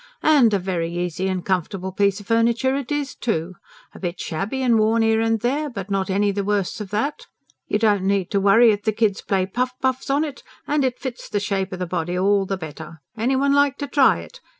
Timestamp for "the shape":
11.29-11.71